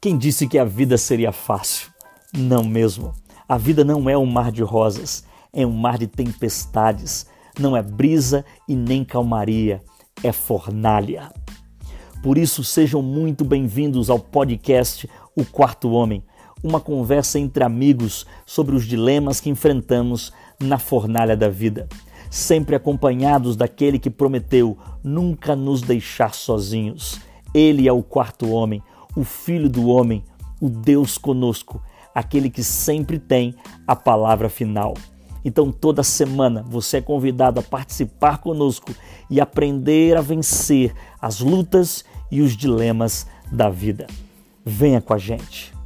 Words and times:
Quem 0.00 0.16
disse 0.16 0.46
que 0.46 0.56
a 0.56 0.64
vida 0.64 0.96
seria 0.96 1.32
fácil? 1.32 1.90
Não 2.32 2.62
mesmo. 2.62 3.12
A 3.48 3.58
vida 3.58 3.82
não 3.84 4.08
é 4.08 4.16
um 4.16 4.24
mar 4.24 4.52
de 4.52 4.62
rosas, 4.62 5.24
é 5.52 5.66
um 5.66 5.72
mar 5.72 5.98
de 5.98 6.06
tempestades. 6.06 7.26
Não 7.58 7.76
é 7.76 7.82
brisa 7.82 8.44
e 8.68 8.76
nem 8.76 9.04
calmaria, 9.04 9.82
é 10.22 10.30
fornalha. 10.30 11.32
Por 12.22 12.38
isso, 12.38 12.62
sejam 12.62 13.02
muito 13.02 13.44
bem-vindos 13.44 14.08
ao 14.08 14.20
podcast 14.20 15.10
O 15.34 15.44
Quarto 15.44 15.90
Homem, 15.90 16.22
uma 16.62 16.78
conversa 16.78 17.40
entre 17.40 17.64
amigos 17.64 18.24
sobre 18.46 18.76
os 18.76 18.84
dilemas 18.84 19.40
que 19.40 19.50
enfrentamos 19.50 20.32
na 20.60 20.78
fornalha 20.78 21.36
da 21.36 21.48
vida, 21.48 21.88
sempre 22.30 22.76
acompanhados 22.76 23.56
daquele 23.56 23.98
que 23.98 24.10
prometeu 24.10 24.78
nunca 25.02 25.56
nos 25.56 25.82
deixar 25.82 26.34
sozinhos. 26.34 27.20
Ele 27.52 27.88
é 27.88 27.92
o 27.92 28.02
quarto 28.02 28.48
homem, 28.50 28.80
o 29.18 29.24
Filho 29.24 29.68
do 29.68 29.88
Homem, 29.88 30.22
o 30.60 30.68
Deus 30.68 31.18
conosco, 31.18 31.82
aquele 32.14 32.48
que 32.48 32.62
sempre 32.62 33.18
tem 33.18 33.52
a 33.84 33.96
palavra 33.96 34.48
final. 34.48 34.94
Então, 35.44 35.72
toda 35.72 36.04
semana 36.04 36.64
você 36.68 36.98
é 36.98 37.00
convidado 37.00 37.58
a 37.58 37.62
participar 37.62 38.38
conosco 38.38 38.94
e 39.28 39.40
aprender 39.40 40.16
a 40.16 40.20
vencer 40.20 40.94
as 41.20 41.40
lutas 41.40 42.04
e 42.30 42.40
os 42.40 42.56
dilemas 42.56 43.26
da 43.50 43.68
vida. 43.68 44.06
Venha 44.64 45.00
com 45.00 45.12
a 45.12 45.18
gente. 45.18 45.77